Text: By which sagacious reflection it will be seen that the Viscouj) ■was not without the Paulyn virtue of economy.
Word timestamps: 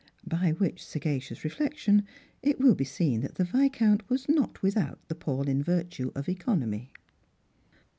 By 0.25 0.53
which 0.53 0.83
sagacious 0.83 1.43
reflection 1.43 2.07
it 2.41 2.59
will 2.59 2.73
be 2.73 2.83
seen 2.83 3.21
that 3.21 3.35
the 3.35 3.43
Viscouj) 3.43 4.01
■was 4.09 4.27
not 4.27 4.63
without 4.63 4.97
the 5.09 5.13
Paulyn 5.15 5.63
virtue 5.63 6.11
of 6.15 6.27
economy. 6.27 6.91